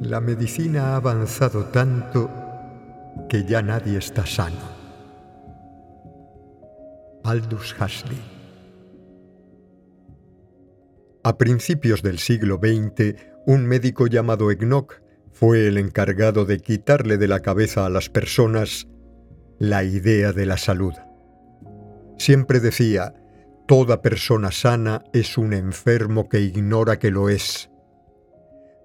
[0.00, 2.30] La medicina ha avanzado tanto
[3.28, 4.56] que ya nadie está sano.
[7.22, 8.18] Aldous Huxley
[11.22, 13.14] A principios del siglo XX,
[13.46, 18.88] un médico llamado Egnock fue el encargado de quitarle de la cabeza a las personas
[19.58, 20.94] la idea de la salud.
[22.16, 23.12] Siempre decía,
[23.68, 27.69] toda persona sana es un enfermo que ignora que lo es.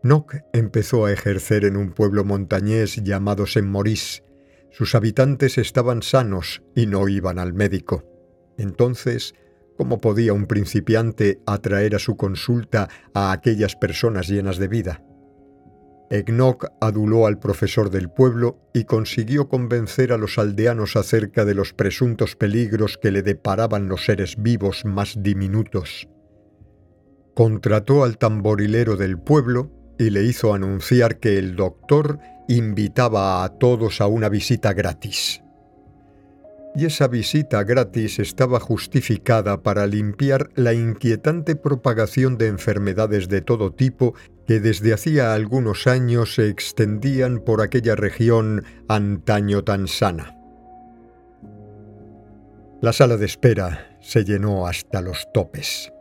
[0.05, 4.21] Nock empezó a ejercer en un pueblo montañés llamado Saint-Maurice.
[4.69, 8.03] Sus habitantes estaban sanos y no iban al médico.
[8.59, 9.33] Entonces,
[9.75, 15.03] ¿cómo podía un principiante atraer a su consulta a aquellas personas llenas de vida?
[16.11, 21.73] Egnoc aduló al profesor del pueblo y consiguió convencer a los aldeanos acerca de los
[21.73, 26.07] presuntos peligros que le deparaban los seres vivos más diminutos.
[27.33, 34.01] Contrató al tamborilero del pueblo y le hizo anunciar que el doctor invitaba a todos
[34.01, 35.41] a una visita gratis.
[36.75, 43.71] Y esa visita gratis estaba justificada para limpiar la inquietante propagación de enfermedades de todo
[43.71, 44.13] tipo
[44.45, 50.35] que desde hacía algunos años se extendían por aquella región antaño tan sana.
[52.81, 55.91] La sala de espera se llenó hasta los topes.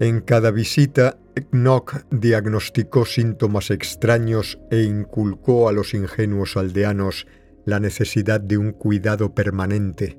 [0.00, 1.18] En cada visita,
[1.50, 7.26] Knock diagnosticó síntomas extraños e inculcó a los ingenuos aldeanos
[7.64, 10.18] la necesidad de un cuidado permanente.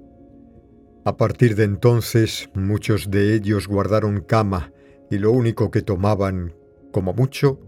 [1.05, 4.71] A partir de entonces, muchos de ellos guardaron cama
[5.11, 6.55] y lo único que tomaban,
[6.91, 7.59] como mucho,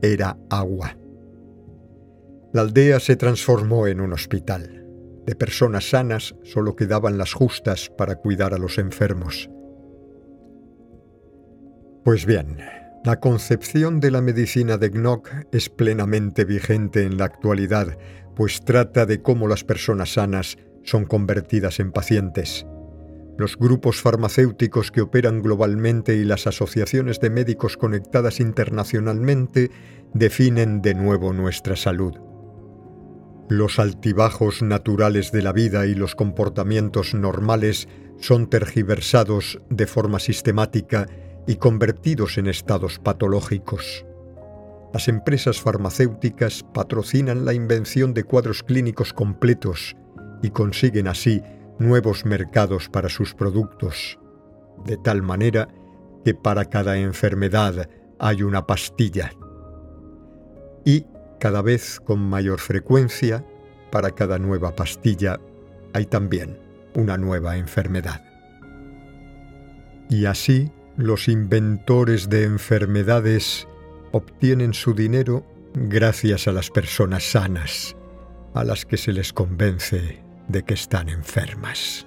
[0.00, 0.96] era agua.
[2.52, 4.86] La aldea se transformó en un hospital.
[5.26, 9.50] De personas sanas solo quedaban las justas para cuidar a los enfermos.
[12.04, 12.58] Pues bien,
[13.04, 17.98] la concepción de la medicina de Gnock es plenamente vigente en la actualidad,
[18.34, 22.66] pues trata de cómo las personas sanas son convertidas en pacientes.
[23.36, 29.70] Los grupos farmacéuticos que operan globalmente y las asociaciones de médicos conectadas internacionalmente
[30.14, 32.14] definen de nuevo nuestra salud.
[33.50, 37.86] Los altibajos naturales de la vida y los comportamientos normales
[38.18, 41.06] son tergiversados de forma sistemática
[41.46, 44.04] y convertidos en estados patológicos.
[44.92, 49.96] Las empresas farmacéuticas patrocinan la invención de cuadros clínicos completos
[50.42, 51.42] y consiguen así
[51.78, 54.18] nuevos mercados para sus productos,
[54.84, 55.68] de tal manera
[56.24, 57.88] que para cada enfermedad
[58.18, 59.32] hay una pastilla.
[60.84, 61.06] Y,
[61.40, 63.44] cada vez con mayor frecuencia,
[63.90, 65.38] para cada nueva pastilla
[65.92, 66.58] hay también
[66.94, 68.22] una nueva enfermedad.
[70.08, 73.66] Y así, los inventores de enfermedades
[74.12, 75.44] obtienen su dinero
[75.74, 77.96] gracias a las personas sanas,
[78.54, 82.06] a las que se les convence de que están enfermas.